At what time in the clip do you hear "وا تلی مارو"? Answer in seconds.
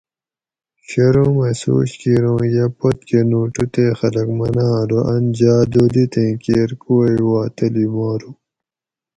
7.29-8.31